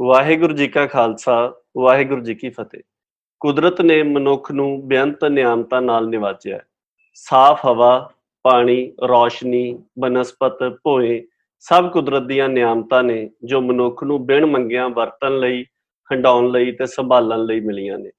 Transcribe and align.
ਵਾਹਿਗੁਰੂ 0.00 0.54
ਜੀ 0.54 0.68
ਕਾ 0.68 0.86
ਖਾਲਸਾ, 0.86 1.54
ਵਾਹਿਗੁਰੂ 1.78 2.22
ਜੀ 2.22 2.34
ਕੀ 2.34 2.50
ਫਤਿਹ। 2.50 2.80
ਕੁਦਰਤ 3.40 3.80
ਨੇ 3.80 4.02
ਮਨੁੱਖ 4.02 4.52
ਨੂੰ 4.52 4.88
ਬੇਅੰਤ 4.88 5.24
ਨਿਆਮਤਾਂ 5.24 5.82
ਨਾਲ 5.82 6.08
ਨਿਵਾਜਿਆ 6.08 6.56
ਹੈ। 6.56 6.66
ਸਾਫ਼ 7.14 7.66
ਹਵਾ, 7.66 8.12
ਪਾਣੀ, 8.42 8.92
ਰੌਸ਼ਨੀ, 9.08 9.78
ਬਨਸਪਤ, 9.98 10.58
ਭੋਏ, 10.84 11.26
ਸਭ 11.58 11.90
ਕੁਦਰਤ 11.90 12.22
ਦੀਆਂ 12.22 12.48
ਨਿਆਮਤਾਂ 12.48 13.02
ਨੇ 13.02 13.30
ਜੋ 13.44 13.60
ਮਨੁੱਖ 13.60 14.04
ਨੂੰ 14.04 14.26
ਬਿਨ 14.26 14.46
ਮੰਗਿਆਂ 14.46 14.88
ਵਰਤਣ 14.88 15.38
ਲਈ 15.38 15.64
ਹੰਡਾਉਣ 16.12 16.50
ਲਈ 16.50 16.72
ਤੇ 16.72 16.86
ਸੰਭਾਲਣ 16.86 17.44
ਲਈ 17.44 17.60
ਮਿਲੀਆਂ 17.60 17.98
ਨੇ। 17.98 18.10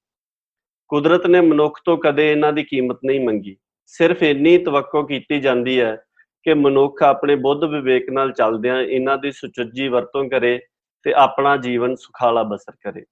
ਕੁਦਰਤ 0.88 1.28
ਨੇ 1.28 1.42
ਮਨੁੱਖ 1.42 1.80
ਤੋਂ 1.86 1.98
ਕਦੇ 1.98 2.32
ਇਹਨਾਂ 2.32 2.54
ਦੀ 2.54 2.64
ਕੀਮਤ 2.64 3.00
ਨਹੀਂ 3.06 3.20
ਮੰਗੀ। 3.20 3.58
ਸਿਰਫ 3.86 4.24
ਇੰਨੀ 4.24 4.58
ਤਵੱਕੋ 4.58 5.04
ਕੀਤੀ 5.04 5.40
ਜਾਂਦੀ 5.40 5.80
ਹੈ 5.80 6.04
ਕਿ 6.44 6.54
ਮਨੁੱਖ 6.54 7.04
ਆਪਣੇ 7.04 7.36
ਬੁੱਧ 7.36 7.64
ਵਿਵੇਕ 7.64 8.10
ਨਾਲ 8.10 8.32
ਚੱਲਦਿਆਂ 8.32 8.82
ਇਹਨਾਂ 8.82 9.18
ਦੀ 9.18 9.32
ਸੁਚੱਜੀ 9.32 9.88
ਵਰਤੋਂ 9.88 10.30
ਕਰੇ 10.30 10.60
ਤੇ 11.04 11.14
ਆਪਣਾ 11.14 11.58
ਜੀਵਨ 11.58 11.96
ਸੁਖਾਲਾ 11.96 12.44
ਬਸਰ 12.44 12.74
ਕਰੇ। 12.84 13.06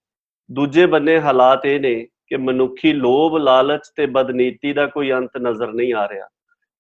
ਦੂਜੇ 0.52 0.86
ਬੰਨੇ 0.86 1.20
ਹਾਲਾਤ 1.20 1.66
ਇਹ 1.66 1.80
ਨੇ 1.80 2.08
ਕਿ 2.28 2.38
ਮਨੁੱਖੀ 2.38 2.94
ਲੋਭ, 2.94 3.38
ਲਾਲਚ 3.38 3.82
ਤੇ 3.96 4.06
ਬਦਨੀਤੀ 4.06 4.74
ਦਾ 4.74 4.86
ਕੋਈ 4.86 5.12
ਅੰਤ 5.12 5.32
ਨਜ਼ਰ 5.38 5.74
ਨਹੀਂ 5.74 5.94
ਆ 5.94 6.08
ਰਿਹਾ। 6.08 6.28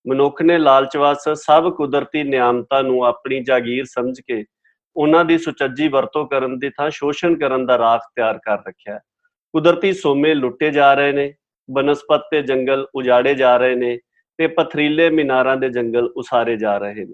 ਮਨੁੱਖ 0.07 0.41
ਨੇ 0.41 0.57
ਲਾਲਚਵਸ 0.57 1.29
ਸਭ 1.29 1.73
ਕੁਦਰਤੀ 1.73 2.23
ਨਿਆਮਤਾਂ 2.23 2.83
ਨੂੰ 2.83 3.05
ਆਪਣੀ 3.05 3.43
ਜਾਗੀਰ 3.43 3.85
ਸਮਝ 3.85 4.21
ਕੇ 4.21 4.45
ਉਹਨਾਂ 4.95 5.25
ਦੀ 5.25 5.37
ਸੁਚੱਜੀ 5.37 5.87
ਵਰਤੋਂ 5.87 6.27
ਕਰਨ 6.27 6.59
ਦੀ 6.59 6.69
ਥਾਂ 6.69 6.89
ਸ਼ੋਸ਼ਣ 6.89 7.35
ਕਰਨ 7.35 7.65
ਦਾ 7.65 7.77
ਰਾਹ 7.77 7.97
ਤਿਆਰ 7.97 8.37
ਕਰ 8.37 8.57
ਰੱਖਿਆ 8.57 8.93
ਹੈ। 8.93 8.99
ਕੁਦਰਤੀ 9.51 9.93
ਸੋਮੇ 9.93 10.33
ਲੁੱਟੇ 10.33 10.71
ਜਾ 10.71 10.93
ਰਹੇ 10.93 11.11
ਨੇ, 11.11 11.33
ਬਨਸਪਤ 11.71 12.21
ਤੇ 12.31 12.41
ਜੰਗਲ 12.41 12.87
ਉਜਾੜੇ 12.95 13.35
ਜਾ 13.35 13.57
ਰਹੇ 13.57 13.75
ਨੇ 13.75 13.99
ਤੇ 14.37 14.47
ਪਥਰੀਲੇ 14.47 15.09
ਮੀਨਾਰਾਂ 15.09 15.57
ਦੇ 15.57 15.69
ਜੰਗਲ 15.69 16.05
ਉਸਾਰੇ 16.17 16.57
ਜਾ 16.57 16.77
ਰਹੇ 16.77 17.05
ਨੇ। 17.05 17.13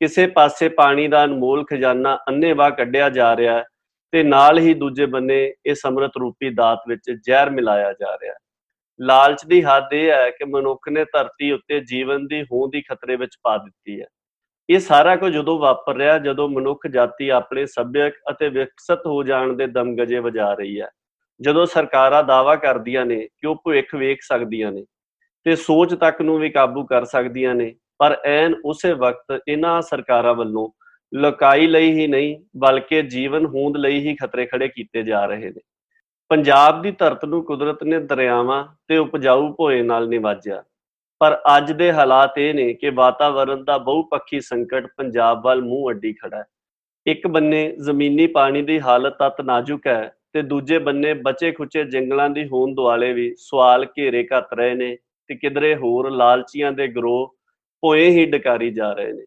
ਕਿਸੇ 0.00 0.26
ਪਾਸੇ 0.26 0.68
ਪਾਣੀ 0.68 1.08
ਦਾ 1.08 1.24
ਅਨਮੋਲ 1.24 1.64
ਖਜ਼ਾਨਾ 1.64 2.18
ਅੰਨੇਵਾਹ 2.28 2.70
ਕੱਢਿਆ 2.70 3.08
ਜਾ 3.10 3.36
ਰਿਹਾ 3.36 3.58
ਹੈ 3.58 3.64
ਤੇ 4.12 4.22
ਨਾਲ 4.22 4.58
ਹੀ 4.58 4.74
ਦੂਜੇ 4.74 5.06
ਬੰਨੇ 5.06 5.54
ਇਹ 5.66 5.74
ਸਮਰਤ 5.74 6.16
ਰੂਪੀ 6.20 6.50
ਦਾਤ 6.50 6.78
ਵਿੱਚ 6.88 7.10
ਜ਼ਹਿਰ 7.10 7.50
ਮਿਲਾਇਆ 7.50 7.92
ਜਾ 7.92 8.14
ਰਿਹਾ 8.22 8.32
ਹੈ। 8.32 8.38
ਲਾਲਚ 9.00 9.44
ਦੀ 9.44 9.62
ਹੱਦ 9.62 9.92
ਇਹ 9.92 10.10
ਹੈ 10.10 10.30
ਕਿ 10.30 10.44
ਮਨੁੱਖ 10.44 10.88
ਨੇ 10.88 11.04
ਧਰਤੀ 11.04 11.50
ਉੱਤੇ 11.52 11.80
ਜੀਵਨ 11.80 12.26
ਦੀ 12.26 12.42
ਹੋਂਦ 12.42 12.74
ਹੀ 12.74 12.82
ਖਤਰੇ 12.82 13.16
ਵਿੱਚ 13.16 13.36
ਪਾ 13.42 13.56
ਦਿੱਤੀ 13.58 14.00
ਹੈ। 14.00 14.06
ਇਹ 14.68 14.78
ਸਾਰਾ 14.78 15.16
ਕੁਝ 15.16 15.32
ਜਦੋਂ 15.34 15.58
ਵਾਪਰ 15.58 15.96
ਰਿਹਾ 15.96 16.18
ਜਦੋਂ 16.18 16.48
ਮਨੁੱਖ 16.48 16.86
ਜਾਤੀ 16.86 17.28
ਆਪਣੇ 17.28 17.66
ਸੱਭਿਅਕ 17.66 18.14
ਅਤੇ 18.30 18.48
ਵਿਕਸਿਤ 18.48 19.06
ਹੋ 19.06 19.22
ਜਾਣ 19.22 19.52
ਦੇ 19.52 19.66
ਦਮਗਜੇ 19.66 20.18
ਵਜਾ 20.18 20.54
ਰਹੀ 20.54 20.80
ਹੈ। 20.80 20.88
ਜਦੋਂ 21.40 21.66
ਸਰਕਾਰਾਂ 21.66 22.24
ਦਾਵਾ 22.24 22.56
ਕਰਦੀਆਂ 22.56 23.06
ਨੇ 23.06 23.16
ਕਿ 23.16 23.46
ਉਹ 23.46 23.62
ਭਵਿੱਖ 23.64 23.94
ਵੇਖ 23.94 24.18
ਸਕਦੀਆਂ 24.22 24.72
ਨੇ 24.72 24.84
ਤੇ 25.44 25.56
ਸੋਚ 25.56 25.94
ਤੱਕ 25.94 26.22
ਨੂੰ 26.22 26.38
ਵੀ 26.38 26.50
ਕਾਬੂ 26.50 26.86
ਕਰ 26.86 27.04
ਸਕਦੀਆਂ 27.04 27.54
ਨੇ 27.54 27.74
ਪਰ 28.00 28.16
ਐਨ 28.24 28.54
ਉਸੇ 28.64 28.92
ਵਕਤ 28.92 29.40
ਇਹਨਾਂ 29.48 29.80
ਸਰਕਾਰਾਂ 29.82 30.34
ਵੱਲੋਂ 30.34 30.68
ਲੁਕਾਈ 31.12 31.66
ਲਈ 31.66 31.90
ਹੀ 31.92 32.06
ਨਹੀਂ, 32.06 32.36
ਬਲਕਿ 32.56 33.02
ਜੀਵਨ 33.02 33.46
ਹੋਂਦ 33.46 33.76
ਲਈ 33.76 33.98
ਹੀ 34.00 34.14
ਖਤਰੇ 34.14 34.46
ਖੜੇ 34.46 34.68
ਕੀਤੇ 34.68 35.02
ਜਾ 35.02 35.24
ਰਹੇ 35.26 35.50
ਨੇ। 35.50 35.60
ਪੰਜਾਬ 36.30 36.82
ਦੀ 36.82 36.90
ਧਰਤ 36.90 37.24
ਨੂੰ 37.24 37.42
ਕੁਦਰਤ 37.44 37.82
ਨੇ 37.84 37.98
ਦਰਿਆਵਾਂ 37.98 38.64
ਤੇ 38.88 38.96
ਉਪਜਾਊ 38.96 39.52
ਭੋਏ 39.52 39.82
ਨਾਲ 39.82 40.08
ਨਿਵਾਜਿਆ। 40.08 40.62
ਪਰ 41.20 41.36
ਅੱਜ 41.56 41.72
ਦੇ 41.72 41.90
ਹਾਲਾਤ 41.92 42.38
ਇਹ 42.38 42.54
ਨੇ 42.54 42.72
ਕਿ 42.74 42.90
ਵਾਤਾਵਰਣ 42.90 43.64
ਦਾ 43.64 43.76
ਬਹੁਪੱਖੀ 43.78 44.40
ਸੰਕਟ 44.40 44.86
ਪੰਜਾਬ 44.96 45.42
ਵੱਲ 45.44 45.60
ਮੂੰਹ 45.62 45.90
ਅੱਡੀ 45.90 46.12
ਖੜਾ 46.12 46.36
ਹੈ। 46.36 46.44
ਇੱਕ 47.06 47.26
ਬੰਨੇ 47.26 47.66
ਜ਼ਮੀਨੀ 47.78 48.26
ਪਾਣੀ 48.26 48.62
ਦੀ 48.62 48.80
ਹਾਲਤ 48.80 49.16
ਤਤ 49.18 49.40
ਨਾਜ਼ੁਕ 49.40 49.86
ਹੈ 49.86 50.12
ਤੇ 50.32 50.42
ਦੂਜੇ 50.42 50.78
ਬੰਨੇ 50.78 51.12
ਬਚੇ 51.14 51.50
ਖੁਚੇ 51.52 51.84
ਜੰਗਲਾਂ 51.84 52.28
ਦੀ 52.30 52.46
ਹੋਂਦ 52.48 52.74
ਦੁਆਲੇ 52.74 53.12
ਵੀ 53.12 53.34
ਸਵਾਲ 53.38 53.86
ਘੇਰੇ 53.98 54.26
ਘੱਤ 54.36 54.54
ਰਹੇ 54.54 54.74
ਨੇ 54.74 54.96
ਤੇ 55.30 55.34
ਕਿਧਰੇ 55.34 55.74
ਹੋਰ 55.74 56.10
ਲਾਲਚੀਆਂ 56.10 56.72
ਦੇ 56.72 56.86
ਗਰੋਹ 56.88 57.34
ਭੋਏ 57.82 58.08
ਹੀ 58.10 58.24
ਡਕਾਰੀ 58.26 58.70
ਜਾ 58.70 58.92
ਰਹੇ 58.92 59.12
ਨੇ। 59.12 59.24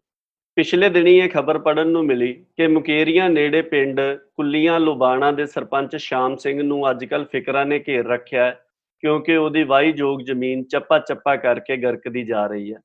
ਪਿਛਲੇ 0.57 0.89
ਦਿਨੀ 0.89 1.17
ਇਹ 1.17 1.29
ਖਬਰ 1.29 1.57
ਪੜਨ 1.57 1.87
ਨੂੰ 1.87 2.05
ਮਿਲੀ 2.05 2.33
ਕਿ 2.57 2.67
ਮੁਕੇਰੀਆਂ 2.67 3.29
ਨੇੜੇ 3.29 3.61
ਪਿੰਡ 3.61 4.01
ਕੁੱਲੀਆਂ 4.35 4.79
ਲੁਬਾਣਾ 4.79 5.31
ਦੇ 5.31 5.45
ਸਰਪੰਚ 5.45 5.95
ਸ਼ਾਮ 5.95 6.35
ਸਿੰਘ 6.35 6.61
ਨੂੰ 6.63 6.89
ਅੱਜਕੱਲ 6.89 7.25
ਫਿਕਰਾਂ 7.25 7.65
ਨੇ 7.65 7.79
ਘੇਰ 7.87 8.05
ਰੱਖਿਆ 8.05 8.45
ਹੈ, 8.45 8.59
ਕਿਉਂਕਿ 8.99 9.35
ਉਹਦੀ 9.35 9.63
ਵਾਹੀਯੋਗ 9.63 10.21
ਜ਼ਮੀਨ 10.21 10.63
ਚੱਪਾ 10.63 10.99
ਚੱਪਾ 10.99 11.35
ਕਰਕੇ 11.35 11.77
ਗਰਕਦੀ 11.77 12.23
ਜਾ 12.23 12.45
ਰਹੀ 12.47 12.73
ਹੈ। 12.73 12.79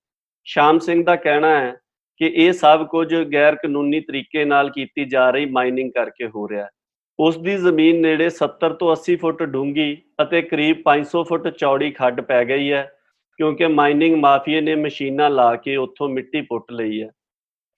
ਸ਼ਾਮ 0.44 0.78
ਸਿੰਘ 0.78 1.04
ਦਾ 1.04 1.16
ਕਹਿਣਾ 1.16 1.60
ਹੈ 1.60 1.76
ਕਿ 2.16 2.26
ਇਹ 2.26 2.53
ਸਭ 2.53 2.87
ਕੁਝ 2.87 3.15
ਗੈਰ 3.32 3.54
ਕਾਨੂੰਨੀ 3.54 4.00
ਤਰੀਕੇ 4.00 4.44
ਨਾਲ 4.44 4.71
ਕੀਤੀ 4.71 5.04
ਜਾ 5.04 5.31
ਰਹੀ 5.31 5.47
ਮਾਈਨਿੰਗ 5.47 5.92
ਕਰਕੇ 5.92 6.28
ਹੋ 6.28 6.48
ਰਿਹਾ 6.48 6.65
ਹੈ। 6.65 6.71
ਉਸ 7.19 7.38
ਦੀ 7.38 7.56
ਜ਼ਮੀਨ 7.56 8.00
ਨੇੜੇ 8.00 8.28
70 8.31 8.72
ਤੋਂ 8.72 8.92
80 8.92 9.16
ਫੁੱਟ 9.16 9.42
ਡੂੰਘੀ 9.42 9.97
ਅਤੇ 10.22 10.42
ਕਰੀਬ 10.42 10.82
500 10.84 11.22
ਫੁੱਟ 11.22 11.48
ਚੌੜੀ 11.48 11.91
ਖੱਡ 11.91 12.21
ਪੈ 12.21 12.44
ਗਈ 12.44 12.72
ਹੈ। 12.72 12.91
ਕਿਉਂਕਿ 13.38 13.66
ਮਾਈਨਿੰਗ 13.66 14.15
ਮਾਫੀਏ 14.16 14.60
ਨੇ 14.60 14.75
ਮਸ਼ੀਨਾਂ 14.75 15.31
ਲਾ 15.31 15.54
ਕੇ 15.56 15.76
ਉੱਥੋਂ 15.76 16.09
ਮਿੱਟੀ 16.09 16.41
ਪੁੱਟ 16.41 16.72
ਲਈ 16.72 17.03
ਹੈ। 17.03 17.09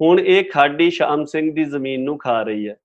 ਹੁਣ 0.00 0.20
ਇਹ 0.20 0.44
ਖਾਡੀ 0.44 0.90
ਸ਼ਾਮ 0.90 1.24
ਸਿੰਘ 1.24 1.50
ਦੀ 1.54 1.64
ਜ਼ਮੀਨ 1.64 2.04
ਨੂੰ 2.04 2.16
ਖਾ 2.18 2.42
ਰਹੀ 2.42 2.68
ਹੈ। 2.68 2.76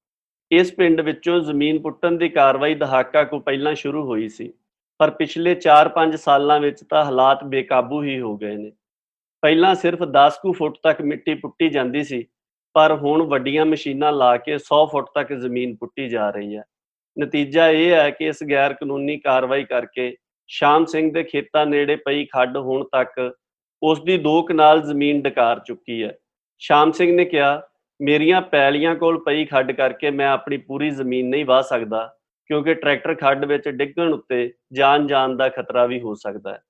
ਇਸ 0.51 0.73
ਪਿੰਡ 0.73 1.01
ਵਿੱਚੋਂ 1.01 1.39
ਜ਼ਮੀਨ 1.39 1.79
ਪੁੱਟਣ 1.81 2.17
ਦੀ 2.17 2.29
ਕਾਰਵਾਈ 2.29 2.75
ਦਹਾਕਾ 2.75 3.23
ਕੋ 3.23 3.39
ਪਹਿਲਾਂ 3.39 3.73
ਸ਼ੁਰੂ 3.75 4.03
ਹੋਈ 4.05 4.27
ਸੀ, 4.29 4.51
ਪਰ 4.99 5.09
ਪਿਛਲੇ 5.09 5.55
4-5 5.55 6.15
ਸਾਲਾਂ 6.15 6.59
ਵਿੱਚ 6.59 6.83
ਤਾਂ 6.89 7.03
ਹਾਲਾਤ 7.05 7.43
ਬੇਕਾਬੂ 7.43 8.03
ਹੀ 8.03 8.19
ਹੋ 8.19 8.35
ਗਏ 8.37 8.55
ਨੇ। 8.55 8.71
ਪਹਿਲਾਂ 9.43 9.73
ਸਿਰਫ 9.75 10.03
10 10.11 10.39
ਕੁ 10.41 10.51
ਫੁੱਟ 10.53 10.77
ਤੱਕ 10.83 11.01
ਮਿੱਟੀ 11.01 11.33
ਪੁੱਟੀ 11.33 11.69
ਜਾਂਦੀ 11.69 12.03
ਸੀ, 12.03 12.25
ਪਰ 12.75 12.93
ਹੁਣ 12.93 13.23
ਵੱਡੀਆਂ 13.23 13.65
ਮਸ਼ੀਨਾਂ 13.65 14.11
ਲਾ 14.11 14.35
ਕੇ 14.37 14.57
100 14.57 14.85
ਫੁੱਟ 14.85 15.09
ਤੱਕ 15.15 15.33
ਜ਼ਮੀਨ 15.33 15.75
ਪੁੱਟੀ 15.75 16.07
ਜਾ 16.09 16.29
ਰਹੀ 16.29 16.55
ਹੈ। 16.57 16.63
ਨਤੀਜਾ 17.17 17.69
ਇਹ 17.69 17.91
ਹੈ 17.91 18.09
ਕਿ 18.09 18.27
ਇਸ 18.27 18.43
ਗੈਰ 18.49 18.73
ਕਾਨੂੰਨੀ 18.73 19.17
ਕਾਰਵਾਈ 19.17 19.63
ਕਰਕੇ 19.63 20.15
ਸ਼ਾਮ 20.49 20.85
ਸਿੰਘ 20.85 21.11
ਦੇ 21.13 21.23
ਖੇਤਾਂ 21.23 21.65
ਨੇੜੇ 21.65 21.95
ਪਈ 21.95 22.25
ਖੱਡ 22.25 22.57
ਹੁਣ 22.57 22.83
ਤੱਕ 22.91 23.31
ਉਸ 23.81 24.01
ਦੀ 24.03 24.17
ਦੋ 24.17 24.41
ਕਨਾਲ 24.41 24.81
ਜ਼ਮੀਨ 24.81 25.21
ਡਕਾਰ 25.21 25.59
ਚੁੱਕੀ 25.59 26.03
ਹੈ। 26.03 26.11
ਸ਼ਾਮ 26.61 26.91
ਸਿੰਘ 26.91 27.15
ਨੇ 27.15 27.25
ਕਿਹਾ, 27.25 27.61
ਮੇਰੀਆਂ 27.99 28.41
ਪੈਲੀਆਂ 28.41 28.95
ਕੋਲ 28.95 29.17
ਪਈ 29.23 29.45
ਖੱਡ 29.45 29.71
ਕਰਕੇ 29.71 30.09
ਮੈਂ 30.09 30.27
ਆਪਣੀ 30.27 30.57
ਪੂਰੀ 30.57 30.89
ਜ਼ਮੀਨ 30.89 31.29
ਨਹੀਂ 31.29 31.45
ਵਾਹ 31.45 31.61
ਸਕਦਾ, 31.61 32.07
ਕਿਉਂਕਿ 32.49 32.73
ਟਰੈਕਟਰ 32.73 33.15
ਖੱਡ 33.15 33.45
ਵਿੱਚ 33.45 33.69
ਡਿੱਗਣ 33.69 34.13
ਉੱਤੇ 34.13 34.51
ਜਾਨ 34.73 35.07
ਜਾਨ 35.07 35.35
ਦਾ 35.37 35.49
ਖਤਰਾ 35.49 35.85
ਵੀ 35.85 35.99
ਹੋ 36.01 36.13
ਸਕਦਾ 36.15 36.53
ਹੈ। 36.53 36.61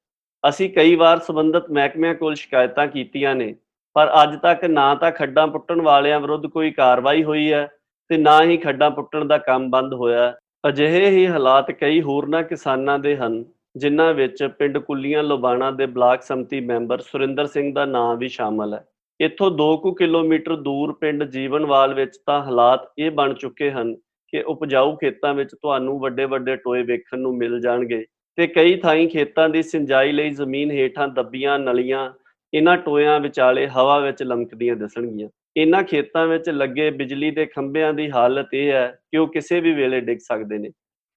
ਅਸੀਂ 0.44 0.70
ਕਈ 0.70 0.96
ਵਾਰ 0.96 1.20
ਸੰਬੰਧਿਤ 1.20 1.70
ਮਹਿਕਮਿਆਂ 1.72 2.16
ਕੋਲ 2.16 2.36
ਸ਼ਿਕਾਇਤਾਂ 2.36 2.88
ਕੀਤੀਆਂ 2.88 3.36
ਨੇ, 3.36 3.56
ਪਰ 3.96 4.12
ਅੱਜ 4.24 4.36
ਤੱਕ 4.36 4.66
ਨਾ 4.66 4.94
ਤਾਂ 4.96 5.12
ਖੱਡਾਂ 5.12 5.48
ਪੁੱਟਣ 5.48 5.82
ਵਾਲਿਆਂ 5.82 6.20
ਵਿਰੁੱਧ 6.20 6.46
ਕੋਈ 6.48 6.72
ਕਾਰਵਾਈ 6.72 7.24
ਹੋਈ 7.24 7.52
ਹੈ 7.54 7.68
ਤੇ 8.10 8.18
ਨਾ 8.18 8.42
ਹੀ 8.44 8.58
ਖੱਡਾਂ 8.58 8.90
ਪੁੱਟਣ 8.92 9.26
ਦਾ 9.26 9.38
ਕੰਮ 9.38 9.70
ਬੰਦ 9.70 9.94
ਹੋਇਆ। 9.94 10.34
ਅਜਿਹੇ 10.68 11.10
ਹੀ 11.10 11.26
ਹਾਲਾਤ 11.28 11.72
ਕਈ 11.72 12.02
ਹੋਰਨਾਂ 12.02 12.42
ਕਿਸਾਨਾਂ 12.44 12.98
ਦੇ 13.00 13.16
ਹਨ। 13.18 13.44
ਜਿਨ੍ਹਾਂ 13.78 14.14
ਵਿੱਚ 14.14 14.44
ਪਿੰਡ 14.44 14.78
ਕੁੱਲੀਆਂ 14.78 15.24
ਲੋਬਾਣਾ 15.24 15.72
ਦੇ 15.72 15.86
ਬਲਾਕ 15.86 16.22
ਸੰਮਤੀ 16.24 16.60
ਮੈਂਬਰ 16.60 17.00
ਸੁਰਿੰਦਰ 17.00 17.46
ਸਿੰਘ 17.46 17.74
ਦਾ 17.74 17.86
ਨਾਮ 17.86 18.18
ਵੀ 18.18 18.28
ਸ਼ਾਮਲ 18.28 18.74
ਹੈ। 18.74 18.86
ਇੱਥੋਂ 19.20 19.52
2 19.52 19.78
ਕੁ 19.78 19.94
ਕਿਲੋਮੀਟਰ 19.94 20.56
ਦੂਰ 20.56 20.94
ਪਿੰਡ 20.94 21.24
ਜੀਵਨਵਾਲ 21.24 21.94
ਵਿੱਚ 21.94 22.18
ਤਾਂ 22.26 22.42
ਹਾਲਾਤ 22.42 22.92
ਇਹ 23.00 23.12
ਬਣ 23.12 23.34
ਚੁੱਕੇ 23.34 23.72
ਹਨ 23.72 23.96
ਕਿ 24.34 24.42
ਉਪਜਾਊ 24.42 24.96
ਖੇਤਾਂ 24.96 25.34
ਵਿੱਚ 25.34 25.56
ਤੁਹਾਨੂੰ 25.56 26.00
ਵੱਡੇ 26.00 26.26
ਵੱਡੇ 26.26 26.56
ਟੋਏ 26.56 26.84
ਵੇਖਣ 26.84 27.20
ਨੂੰ 27.20 27.38
ਮਿਲ 27.38 27.60
ਜਾਣਗੇ 27.60 28.06
ਤੇ 28.36 28.48
ਕਈ 28.48 28.76
ਥਾਈਂ 28.76 29.08
ਖੇਤਾਂ 29.10 29.50
ਦੀ 29.50 29.64
ਸਿੰਜਾਈ 29.64 30.12
ਲਈ 30.12 30.30
ਜ਼ਮੀਨ 30.30 30.72
ਹੇਠਾਂ 30.72 31.08
ਦੱਬੀਆਂ 31.08 31.60
ਨਲੀਆਂ 31.60 32.12
ਇਹਨਾਂ 32.54 32.78
ਟੋਇਆਂ 32.78 33.20
ਵਿਚਾਲੇ 33.20 33.68
ਹਵਾ 33.68 34.00
ਵਿੱਚ 34.00 34.24
ਲਮਕਦੀਆਂ 34.24 34.76
ਦਿਸਣਗੀਆਂ। 34.76 35.30
ਇਹਨਾਂ 35.58 35.84
ਖੇਤਾਂ 35.84 36.28
ਵਿੱਚ 36.28 36.50
ਲੱਗੇ 36.50 36.90
ਬਿਜਲੀ 36.90 37.32
ਦੇ 37.32 37.46
ਖੰਭਿਆਂ 37.46 37.94
ਦੀ 37.94 38.12
ਹਾਲਤ 38.12 38.54
ਇਹ 38.54 38.72
ਹੈ 38.72 39.00
ਕਿ 39.12 39.18
ਉਹ 39.18 39.28
ਕਿਸੇ 39.28 39.60
ਵੀ 39.60 39.72
ਵੇਲੇ 39.72 40.00
ਡਿੱਗ 40.00 40.20
ਸਕਦੇ 40.20 40.58
ਨੇ। 40.58 40.72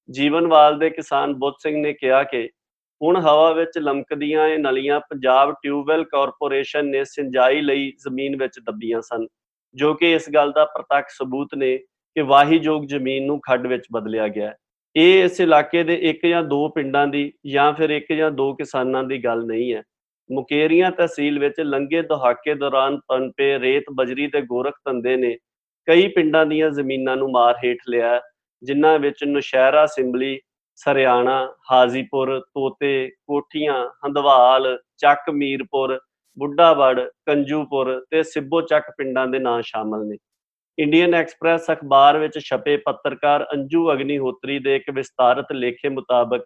ਜੀਵਨਵਾਲ 0.08 0.78
ਦੇ 0.78 0.90
ਕਿਸਾਨ 0.90 1.32
ਬੁੱਧ 1.34 1.54
ਸਿੰਘ 1.62 1.76
ਨੇ 1.76 1.92
ਕਿਹਾ 1.92 2.22
ਕਿ 2.22 2.48
ਹੁਣ 3.00 3.16
ਹਵਾ 3.16 3.52
ਵਿੱਚ 3.52 3.78
ਲਮਕਦੀਆਂ 3.78 4.46
ਇਹ 4.48 4.58
ਨਲੀਆਂ 4.58 5.00
ਪੰਜਾਬ 5.00 5.54
ਟਿਊਬਵੈਲ 5.62 6.04
ਕਾਰਪੋਰੇਸ਼ਨ 6.04 6.86
ਨੇ 6.86 7.02
ਸਿੰਜਾਈ 7.04 7.60
ਲਈ 7.60 7.90
ਜ਼ਮੀਨ 7.98 8.36
ਵਿੱਚ 8.36 8.58
ਦੱਬੀਆਂ 8.60 9.00
ਸਨ, 9.00 9.26
ਜੋ 9.74 9.92
ਕਿ 9.94 10.12
ਇਸ 10.12 10.30
ਗੱਲ 10.34 10.52
ਦਾ 10.52 10.64
ਪ੍ਰਤੱਖ 10.64 11.08
ਸਬੂਤ 11.08 11.54
ਨੇ 11.54 11.76
ਕਿ 11.76 12.22
ਵਾਹੀਯੋਗ 12.22 12.84
ਜ਼ਮੀਨ 12.86 13.26
ਨੂੰ 13.26 13.38
ਖੱਡ 13.40 13.66
ਵਿੱਚ 13.66 13.84
ਬਦਲਿਆ 13.92 14.28
ਗਿਆ 14.28 14.54
ਇਹ 14.96 15.24
ਇਸ 15.24 15.40
ਇਲਾਕੇ 15.40 15.82
ਦੇ 15.84 15.94
ਇੱਕ 16.10 16.26
ਜਾਂ 16.26 16.42
ਦੋ 16.42 16.68
ਪਿੰਡਾਂ 16.68 17.06
ਦੀ 17.06 17.32
ਜਾਂ 17.46 17.72
ਫਿਰ 17.72 17.90
ਇੱਕ 17.90 18.12
ਜਾਂ 18.12 18.30
ਦੋ 18.30 18.52
ਕਿਸਾਨਾਂ 18.54 19.02
ਦੀ 19.04 19.18
ਗੱਲ 19.24 19.44
ਨਹੀਂ 19.46 19.72
ਹੈ। 19.74 19.82
ਮੁਕੇਰੀਆਂ 20.30 20.90
ਤਹਿਸੀਲ 20.90 21.38
ਵਿੱਚ 21.38 21.60
ਲੰਗੇ 21.60 22.02
ਦਹਾਕੇ 22.02 22.54
ਦੌਰਾਨ 22.54 22.98
ਪਨਪੇ 23.08 23.58
ਰੇਤ 23.58 23.84
ਬਜਰੀ 23.94 24.26
ਤੇ 24.26 24.40
ਗੋਰਖ 24.40 24.74
ਧੰਦੇ 24.84 25.16
ਨੇ 25.16 25.36
ਕਈ 25.88 26.06
ਪਿੰਡਾਂ 26.08 26.44
ਦੀਆਂ 26.46 26.70
ਜ਼ਮੀਨਾਂ 26.70 27.16
ਨੂੰ 27.16 27.30
ਮਾਰ 27.30 27.54
ਹੇਠ 27.64 27.78
ਲਿਆ 27.88 28.20
ਜਿਨ੍ਹਾਂ 28.62 28.98
ਵਿੱਚ 28.98 29.24
ਨੁਸ਼ਹਿਰਾ, 29.24 29.86
ਸਿੰਬਲੀ, 29.86 30.38
ਸਰਿਆਣਾ, 30.76 31.54
ਹਾਜ਼ੀਪੁਰ, 31.72 32.38
ਤੋਤੇ, 32.40 33.10
ਕੋਠੀਆਂ, 33.26 33.84
ਹੰਦਵਾਲ, 34.04 34.78
ਚੱਕ 34.98 35.30
ਮੀਰਪੁਰ, 35.30 35.98
ਬੁੱਢਾਵੜ, 36.38 37.00
ਕੰਜੂਪੁਰ 37.26 38.06
ਤੇ 38.10 38.22
ਸਿੱਬੋ 38.22 38.60
ਚੱਕ 38.60 38.90
ਪਿੰਡਾਂ 38.98 39.26
ਦੇ 39.26 39.38
ਨਾਂ 39.38 39.60
ਸ਼ਾਮਲ 39.62 40.04
ਨੇ। 40.06 40.16
ਇੰਡੀਅਨ 40.78 41.14
ਐਕਸਪ੍ਰੈਸ 41.14 41.70
ਅਖਬਾਰ 41.72 42.18
ਵਿੱਚ 42.18 42.38
ਛਪੇ 42.38 42.76
ਪੱਤਰਕਾਰ 42.76 43.46
ਅੰਜੂ 43.52 43.92
ਅਗਨੀਹੋਤਰੀ 43.92 44.58
ਦੇ 44.58 44.76
ਇੱਕ 44.76 44.90
ਵਿਸਤਾਰਤ 44.90 45.52
ਲੇਖੇ 45.52 45.88
ਮੁਤਾਬਕ, 45.88 46.44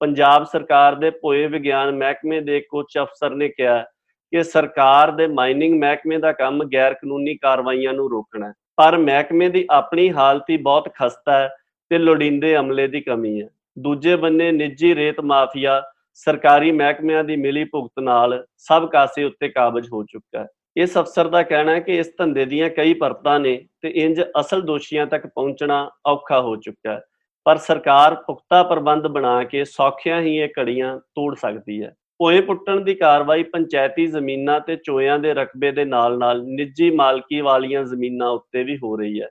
ਪੰਜਾਬ 0.00 0.44
ਸਰਕਾਰ 0.44 0.94
ਦੇ 0.94 1.10
ਭੋਏ 1.10 1.46
ਵਿਗਿਆਨ 1.46 1.90
ਮਹਿਕਮੇ 1.96 2.40
ਦੇ 2.40 2.56
ਇੱਕ 2.56 2.74
ਉੱਚ 2.74 2.98
ਅਫਸਰ 2.98 3.34
ਨੇ 3.34 3.48
ਕਿਹਾ 3.48 3.84
ਕਿ 4.32 4.42
ਸਰਕਾਰ 4.42 5.10
ਦੇ 5.10 5.26
ਮਾਈਨਿੰਗ 5.26 5.80
ਮਹਿਕਮੇ 5.80 6.18
ਦਾ 6.18 6.32
ਕੰਮ 6.32 6.64
ਗੈਰ 6.72 6.94
ਕਾਨੂੰਨੀ 6.94 7.36
ਕਾਰਵਾਈਆਂ 7.36 7.92
ਨੂੰ 7.92 8.10
ਰੋਕਣਾ 8.10 8.48
ਹੈ। 8.48 8.52
ਪਰ 8.76 8.98
ਮਹਿਕਮੇ 8.98 9.48
ਦੀ 9.48 9.66
ਆਪਣੀ 9.70 10.12
ਹਾਲਤ 10.12 10.44
ਹੀ 10.50 10.56
ਬਹੁਤ 10.56 10.88
ਖਸਤਾ 10.88 11.38
ਹੈ 11.38 11.48
ਤੇ 11.90 11.98
ਲੋੜੀਂਦੇ 11.98 12.56
ਅਮਲੇ 12.56 12.88
ਦੀ 12.88 13.00
ਕਮੀ 13.00 13.42
ਹੈ। 13.42 13.48
ਦੂਜੇ 13.78 14.16
ਬੰਨੇ 14.16 14.52
ਨਿੱਜੀ 14.52 14.94
ਰੇਤ 14.94 15.20
ਮਾਫੀਆ 15.20 15.82
ਸਰਕਾਰੀ 16.14 16.72
ਮਹਿਕਮਿਆਂ 16.72 17.24
ਦੀ 17.24 17.36
ਮਿਲੀ 17.36 17.64
ਭੁਗਤ 17.64 18.00
ਨਾਲ 18.00 18.46
ਸਭ 18.56 18.90
ਕਾਸੇ 18.90 19.24
ਉੱਤੇ 19.24 19.48
ਕਾਬਜ 19.48 19.88
ਹੋ 19.92 20.04
ਚੁੱਕਾ 20.04 20.40
ਹੈ। 20.40 20.48
ਇਸ 20.76 20.98
ਅਫਸਰ 20.98 21.28
ਦਾ 21.28 21.42
ਕਹਿਣਾ 21.42 21.72
ਹੈ 21.72 21.80
ਕਿ 21.80 21.98
ਇਸ 21.98 22.12
ਧੰਦੇ 22.18 22.44
ਦੀਆਂ 22.44 22.70
ਕਈ 22.70 22.94
ਪਰਤਾਂ 22.94 23.40
ਨੇ 23.40 23.66
ਤੇ 23.80 23.88
ਇੰਜ 23.88 24.22
ਅਸਲ 24.40 24.60
ਦੋਸ਼ੀਆਂ 24.60 25.06
ਤੱਕ 25.06 25.26
ਪਹੁੰਚਣਾ 25.26 25.90
ਔਖਾ 26.06 26.40
ਹੋ 26.40 26.56
ਚੁੱਕਾ 26.56 26.92
ਹੈ। 26.92 27.00
ਪਰ 27.44 27.56
ਸਰਕਾਰ 27.56 28.14
ਪੁਖਤਾ 28.14 28.62
ਪ੍ਰਬੰਧ 28.62 29.06
ਬਣਾ 29.06 29.44
ਕੇ 29.44 29.64
ਸੌਖਿਆਂ 29.64 30.20
ਹੀ 30.20 30.36
ਇਹ 30.36 30.48
ਕੜੀਆਂ 30.48 30.98
ਤੋੜ 30.98 31.36
ਸਕਦੀ 31.36 31.82
ਹੈ। 31.82 31.94
ਪੋਏ 32.20 32.40
ਪੁੱਟਣ 32.40 32.80
ਦੀ 32.80 32.94
ਕਾਰਵਾਈ 32.94 33.42
ਪੰਚਾਇਤੀ 33.42 34.06
ਜ਼ਮੀਨਾਂ 34.06 34.60
ਤੇ 34.60 34.76
ਚੋਇਆਂ 34.76 35.18
ਦੇ 35.18 35.34
ਰਕਬੇ 35.34 35.70
ਦੇ 35.70 35.84
ਨਾਲ-ਨਾਲ 35.84 36.42
ਨਿੱਜੀ 36.42 36.90
ਮਾਲਕੀ 36.90 37.40
ਵਾਲੀਆਂ 37.40 37.84
ਜ਼ਮੀਨਾਂ 37.84 38.28
ਉੱਤੇ 38.28 38.62
ਵੀ 38.64 38.76
ਹੋ 38.76 38.96
ਰਹੀ 38.96 39.20
ਹੈ। 39.22 39.28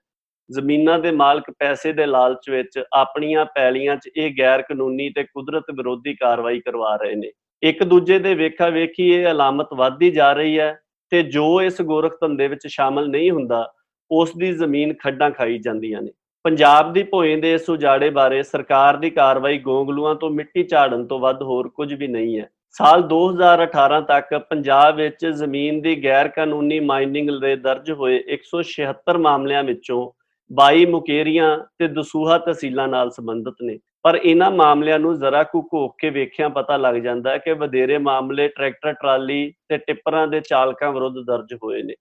ਜ਼ਮੀਨਾਂ 0.50 1.00
ਦੇ 1.00 1.12
ਮਾਲਕ 1.12 1.52
ਪੈਸੇ 1.60 1.94
ਦੇ 1.94 2.06
ਲਾਲਚ 2.06 2.50
ਵਿੱਚ 2.50 2.84
ਆਪਣੀਆਂ 2.94 3.46
ਪੈਲੀਆਂ 3.46 3.96
'ਚ 3.96 4.10
ਇਹ 4.16 4.32
ਗੈਰ 4.40 4.62
ਕਾਨੂੰਨੀ 4.62 5.10
ਤੇ 5.10 5.24
ਕੁਦਰਤ 5.24 5.72
ਵਿਰੋਧੀ 5.76 6.14
ਕਾਰਵਾਈ 6.14 6.60
ਕਰਵਾ 6.60 6.96
ਰਹੇ 6.96 7.16
ਨੇ। 7.16 7.32
ਇੱਕ 7.64 7.84
ਦੂਜੇ 7.84 8.20
ਦੇ 8.20 8.34
ਵੇਖਾ 8.36 8.70
ਵੇਖੀ 8.70 9.10
ਇਹ 9.10 9.28
ਅਲਾਮਤ 9.28 9.74
ਵੱਧਦੀ 9.74 10.12
ਜਾ 10.12 10.32
ਰਹੀ 10.34 10.60
ਹੈ 10.60 10.74
ਤੇ 11.12 11.24
ਜੋ 11.24 11.62
ਇਸ 11.62 11.82
ਗੋਰਖ 11.82 12.18
ਧੰਦੇ 12.22 12.48
ਵਿੱਚ 12.48 12.68
ਸ਼ਾਮਲ 12.68 13.10
ਨਹੀਂ 13.10 13.32
ਹੁੰਦਾ, 13.32 13.74
ਉਸ 14.12 14.32
ਦੀ 14.38 14.52
ਜ਼ਮੀਨ 14.52 14.94
ਖੱਡਾਂ 14.94 15.32
ਖਾਈ 15.32 15.58
ਜਾਂਦੀਆਂ 15.58 16.02
ਨੇ। 16.02 16.12
ਪੰਜਾਬ 16.46 16.94
ਦੀ 16.94 17.04
ਭੋਏ 17.04 17.36
ਦੇ 17.36 17.54
ਇਸ 17.54 17.70
ਉਜਾੜੇ 17.70 18.10
ਬਾਰੇ 18.10 18.44
ਸਰਕਾਰ 18.44 18.98
ਦੀ 18.98 19.10
ਕਾਰਵਾਈ 19.10 19.58
ਗੋਂਗਲੂਆਂ 19.58 20.16
ਤੋਂ 20.16 20.30
ਮਿੱਟੀ 20.30 20.64
ਝਾੜਨ 20.64 21.06
ਤੋਂ 21.08 21.20
ਵੱਧ 21.20 21.42
ਹੋਰ 21.42 21.70
ਕੁਝ 21.70 21.94
ਵੀ 21.94 22.08
ਨਹੀਂ 22.08 22.40
ਹੈ। 22.40 22.50
ਸਾਲ 22.72 23.02
2018 23.02 24.02
ਤੱਕ 24.02 24.38
ਪੰਜਾਬ 24.50 24.96
ਵਿੱਚ 24.96 25.26
ਜ਼ਮੀਨ 25.26 25.82
ਦੀ 25.82 26.04
ਗੈਰ 26.04 26.28
ਕਾਨੂੰਨੀ 26.28 26.80
ਮਾਈਨਿੰਗ 26.80 27.30
ਦੇ 27.30 27.56
ਦਰਜ 27.56 27.92
ਹੋਏ 27.92 28.24
176 28.28 29.18
ਮਾਮਲਿਆਂ 29.18 29.64
ਵਿੱਚੋਂ 29.64 30.12
22 30.52 30.86
ਮੁਕੇਰੀਆਂ 30.86 31.58
ਤੇ 31.80 31.88
ਦਸੂਹਾ 31.88 32.38
ਤਹਿਸੀਲਾਂ 32.38 32.88
ਨਾਲ 32.88 33.10
ਸੰਬੰਧਿਤ 33.10 33.56
ਨੇ। 33.62 33.80
ਪਰ 34.04 34.16
ਇਹਨਾਂ 34.16 34.52
ਮਾਮਲਿਆਂ 34.52 35.00
ਨੂੰ 35.00 35.16
ਜ਼ਰਾ 35.16 35.44
ਕੁ 35.44 35.62
ਘੋਖ 35.74 35.96
ਕੇ 35.98 36.10
ਵੇਖਿਆ 36.10 36.50
ਪਤਾ 36.50 36.78
ਲੱਗ 36.78 36.96
ਜਾਂਦਾ 36.96 37.32
ਹੈ 37.32 37.38
ਕਿ 37.38 37.54
ਵਧੇਰੇ 37.54 37.98
ਮਾਮਲੇ 37.98 38.48
ਟਰੈਕਟਰ, 38.48 38.94
ਟਰਾਲੀ 38.94 39.54
ਤੇ 39.70 39.78
ਟਿੱਪਰਾਂ 39.78 40.28
ਦੇ 40.28 40.40
ਚਾਲਕਾਂ 40.40 40.92
ਵਿਰੁੱਧ 40.92 41.16
ਦਰਜ 41.28 41.54
ਹੋਏ 41.54 41.84
ਨੇ। 41.84 41.94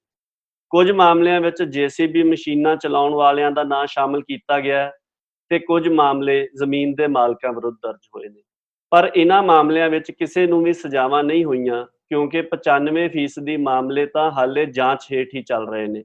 ਕੁਝ 0.70 0.90
ਮਾਮਲਿਆਂ 0.90 1.40
ਵਿੱਚ 1.40 1.62
ਜੀਸੀਬੀ 1.62 2.22
ਮਸ਼ੀਨਾਂ 2.22 2.76
ਚਲਾਉਣ 2.76 3.14
ਵਾਲਿਆਂ 3.14 3.50
ਦਾ 3.50 3.62
ਨਾਂ 3.62 3.87
ਸ਼ਾਮਲ 3.87 4.20
ਕੀਤਾ 4.20 4.61
ਗਿਆ 4.61 4.78
ਹੈ 4.78 4.93
ਤੇ 5.49 5.58
ਕੁਝ 5.58 5.88
ਮਾਮਲੇ 5.88 6.49
ਜ਼ਮੀਨ 6.58 6.94
ਦੇ 6.94 7.06
ਮਾਲਕਾਂ 7.06 7.52
ਵਿਰੁੱਧ 7.52 7.76
ਦਰਜ 7.82 8.08
ਹੋਏ 8.17 8.28
ਨੇ। 8.28 8.43
ਪਰ 8.92 9.10
ਇਹਨਾਂ 9.16 9.42
ਮਾਮਲਿਆਂ 9.42 9.88
ਵਿੱਚ 9.90 10.10
ਕਿਸੇ 10.10 10.46
ਨੂੰ 10.46 10.62
ਵੀ 10.62 10.72
ਸਜ਼ਾਵਾਂ 10.72 11.22
ਨਹੀਂ 11.25 11.44
ਹੋਈਆਂ, 11.44 11.84
ਕਿਉਂਕਿ 12.08 12.42
95% 12.42 13.56
ਮਾਮਲੇ 13.56 14.06
ਤਾਂ 14.06 14.31
ਹਾਲੇ 14.31 14.64
ਜਾਂਚ 14.66 15.06
ਹੇਠ 15.12 15.34
ਹੀ 15.34 15.42
ਚੱਲ 15.42 15.69
ਰਹੇ 15.69 15.87
ਨੇ। 15.87 16.02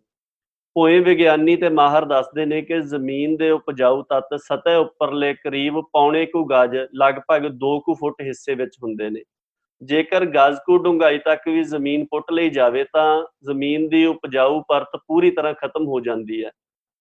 ਭੋਏ 0.75 0.99
ਵਿਗਿਆਨੀ 0.99 1.55
ਤੇ 1.55 1.69
ਮਾਹਰ 1.69 2.05
ਦੱਸਦੇ 2.05 2.45
ਨੇ 2.45 2.61
ਕਿ 2.61 2.79
ਜ਼ਮੀਨ 2.81 3.35
ਦੇ 3.37 3.49
ਉਪਜਾਊ 3.51 4.01
ਤੱਤ 4.03 4.35
ਸਤਹ 4.37 4.75
ਉੱਪਰਲੇ 4.77 5.33
ਕਰੀਬ 5.33 5.79
ਪੌਣੇ 5.93 6.25
ਕੁ 6.25 6.43
ਗਜ, 6.45 6.75
ਲਗਭਗ 6.95 7.45
2 7.55 7.79
ਕੁ 7.79 7.93
ਫੁੱਟ 7.93 8.21
ਹਿੱਸੇ 8.21 8.55
ਵਿੱਚ 8.55 8.75
ਹੁੰਦੇ 8.83 9.09
ਨੇ। 9.09 9.23
ਜੇਕਰ 9.81 10.25
ਗਜ਼ 10.25 10.57
ਕੁ 10.65 10.77
ਡੂੰਘਾਈ 10.77 11.17
ਤੱਕ 11.17 11.47
ਵੀ 11.49 11.63
ਜ਼ਮੀਨ 11.63 12.05
ਪੁੱਟ 12.05 12.31
ਲਈ 12.31 12.49
ਜਾਵੇ 12.49 12.83
ਤਾਂ 12.93 13.25
ਜ਼ਮੀਨ 13.45 13.88
ਦੀ 13.89 14.05
ਉਪਜਾਊ 14.05 14.61
ਪਰਤ 14.69 14.95
ਪੂਰੀ 15.07 15.31
ਤਰ੍ਹਾਂ 15.31 15.53
ਖਤਮ 15.53 15.88
ਹੋ 15.88 15.99
ਜਾਂਦੀ 15.99 16.43
ਹੈ। 16.45 16.51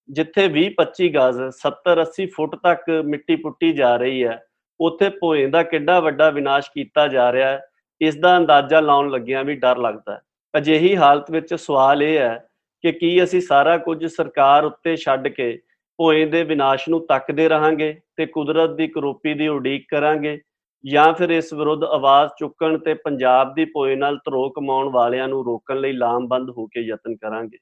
ਜਿੱਥੇ 0.09 0.49
20-25 0.49 1.09
ਗਜ਼ 1.11 1.41
70-80 1.59 2.27
ਫੁੱਟ 2.27 2.57
ਤੱਕ 2.63 2.91
ਮਿੱਟੀ 3.05 3.37
ਪੁੱਟੀ 3.37 3.73
ਜਾ 3.73 3.97
ਰਹੀ 3.97 4.25
ਹੈ 4.25 4.39
ਉੱਥੇ 4.81 5.09
ਭੋਏ 5.09 5.47
ਦਾ 5.47 5.63
ਕਿੱਡਾ 5.63 6.01
ਵੱਡਾ 6.01 6.31
ਵਿਨਾਸ਼ 6.31 6.71
ਕੀਤਾ 6.71 7.07
ਜਾ 7.09 7.33
ਰਿਹਾ 7.33 7.49
ਹੈ 7.49 7.67
ਇਸ 8.01 8.17
ਦਾ 8.17 8.37
ਅੰਦਾਜ਼ਾ 8.37 8.81
ਲਾਉਣ 8.81 9.11
ਲੱਗਿਆਂ 9.11 9.45
ਵੀ 9.45 9.55
ਡਰ 9.55 9.79
ਲੱਗਦਾ 9.79 10.15
ਹੈ। 10.15 10.21
ਅਜਿਹੀ 10.59 10.97
ਹਾਲਤ 10.97 11.31
ਵਿੱਚ 11.31 11.55
ਸਵਾਲ 11.55 12.03
ਇਹ 12.03 12.19
ਹੈ 12.19 12.49
ਕਿ 12.83 12.93
ਕੀ 12.93 13.23
ਅਸੀਂ 13.23 13.41
ਸਾਰਾ 13.41 13.77
ਕੁਝ 13.79 14.07
ਸਰਕਾਰ 14.07 14.65
ਉੱਤੇ 14.65 14.97
ਛੱਡ 14.97 15.29
ਕੇ 15.29 15.59
ਭੋਏ 15.99 16.25
ਦੇ 16.25 16.43
ਵਿਨਾਸ਼ 16.45 16.89
ਨੂੰ 16.89 17.07
ਤੱਕਦੇ 17.07 17.49
ਰਹਾਂਗੇ 17.49 18.01
ਤੇ 18.17 18.27
ਕੁਦਰਤ 18.27 18.71
ਦੀ 18.71 18.89
ਕਰੋਪੀ 18.89 19.35
ਦੀ 19.35 19.49
ਉਡੀਕ 19.49 19.87
ਕਰਾਂਗੇ 19.91 20.41
ਜਾਂ 20.85 21.13
ਫਿਰ 21.13 21.31
ਇਸ 21.31 21.53
ਵਿਰੁੱਧ 21.53 21.85
ਆਵਾਜ਼ 21.85 22.31
ਚੁੱਕਣ 22.39 22.79
ਤੇ 22.79 22.95
ਪੰਜਾਬ 22.95 23.55
ਦੀ 23.55 23.65
ਭੋਏ 23.65 23.95
ਨਾਲ 23.97 24.17
ਧਰੋ 24.17 24.49
ਕਮਾਉਣ 24.51 24.89
ਵਾਲਿਆਂ 24.89 25.29
ਨੂੰ 25.29 25.45
ਰੋਕਣ 25.45 25.81
ਲਈ 25.81 25.93
ਲਾਮਬੰਦ 25.93 26.51
ਹੋ 26.51 26.67
ਕੇ 26.67 26.81
ਯਤਨ 26.81 27.17
ਕਰਾਂਗੇ? 27.17 27.59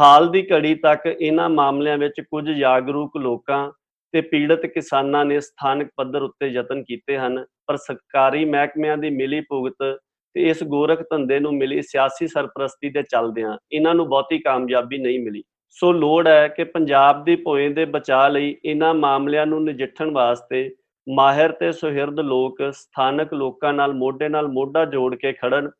ਹਾਲ 0.00 0.28
ਦੀ 0.28 0.46
ਘੜੀ 0.52 0.74
ਤੱਕ 0.74 1.06
ਇਹਨਾਂ 1.06 1.48
ਮਾਮਲਿਆਂ 1.50 1.98
ਵਿੱਚ 1.98 2.20
ਕੁਝ 2.20 2.50
ਜਾਗਰੂਕ 2.50 3.16
ਲੋਕਾਂ 3.16 3.72
ਤੇ 4.14 4.20
ਪੀੜਤ 4.22 4.66
ਕਿਸਾਨਾਂ 4.66 5.24
ਨੇ 5.24 5.40
ਸਥਾਨਕ 5.40 5.88
ਪੱਧਰ 5.96 6.22
ਉੱਤੇ 6.22 6.48
ਯਤਨ 6.48 6.82
ਕੀਤੇ 6.82 7.18
ਹਨ, 7.18 7.44
ਪਰ 7.66 7.76
ਸਰਕਾਰੀ 7.76 8.44
ਮਹਿਕਮਿਆਂ 8.44 8.96
ਦੀ 8.96 9.10
ਮਿਲੀ 9.10 9.40
ਭੁਗਤ 9.40 9.98
ਤੇ 10.36 10.48
ਇਸ 10.50 10.62
ਗੋਰਖ 10.64 11.02
ਧੰਦੇ 11.10 11.38
ਨੂੰ 11.40 11.54
ਮਿਲੀ 11.54 11.80
ਸਿਆਸੀ 11.82 12.26
ਸਰਪ੍ਰਸਤੀ 12.26 12.90
ਦੇ 12.90 13.02
ਚੱਲਦਿਆਂ 13.02 13.56
ਇਹਨਾਂ 13.72 13.94
ਨੂੰ 13.94 14.08
ਬਹੁਤੀ 14.08 14.38
ਕਾਮਯਾਬੀ 14.38 14.98
ਨਹੀਂ 14.98 15.20
ਮਿਲੀ। 15.20 15.42
ਸੋ 15.76 15.92
ਲੋੜ 15.92 16.26
ਹੈ 16.28 16.46
ਕਿ 16.48 16.64
ਪੰਜਾਬ 16.64 17.24
ਦੀ 17.24 17.36
ਭੋਏ 17.36 17.68
ਦੇ 17.68 17.84
ਬਚਾਅ 17.86 18.28
ਲਈ 18.30 18.54
ਇਹਨਾਂ 18.64 18.92
ਮਾਮਲਿਆਂ 18.94 19.46
ਨੂੰ 19.46 19.62
ਨਜਿੱਠਣ 19.64 20.10
ਵਾਸਤੇ 20.10 20.70
ਮਾਹਿਰ 21.06 21.52
ਤੇ 21.52 21.70
ਸੁਹਿਰਦ 21.72 22.20
ਲੋਕ 22.20 22.62
ਸਥਾਨਕ 22.72 23.32
ਲੋਕਾਂ 23.34 23.72
ਨਾਲ 23.72 23.92
ਮੋਢੇ 23.94 24.28
ਨਾਲ 24.28 24.48
ਮੋਢਾ 24.48 24.84
ਜੋੜ 24.84 25.14
ਕੇ 25.14 25.32
ਖੜਨ 25.32 25.70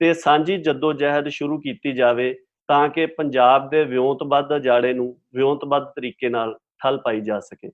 ਤੇ 0.00 0.12
ਸਾਂਝੀ 0.14 0.56
ਜਦੋਜਹਿਦ 0.56 1.28
ਸ਼ੁਰੂ 1.28 1.58
ਕੀਤੀ 1.60 1.92
ਜਾਵੇ 1.92 2.32
ਤਾਂ 2.68 2.88
ਕਿ 2.88 3.06
ਪੰਜਾਬ 3.08 3.68
ਦੇ 3.70 3.82
ਵਿਉਂਤਬੱਧ 3.84 4.56
ਅਜਾੜੇ 4.56 4.92
ਨੂੰ 4.92 5.14
ਵਿਉਂਤਬੱਧ 5.34 5.84
ਤਰੀਕੇ 5.96 6.28
ਨਾਲ 6.28 6.54
ਠੱਲ 6.80 6.98
ਪਾਈ 6.98 7.20
ਜਾ 7.20 7.40
ਸਕੇ। 7.40 7.70